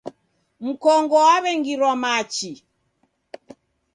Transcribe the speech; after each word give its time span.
Mkongo 0.65 1.15
waw'engirwa 1.27 1.91
machi. 2.03 2.51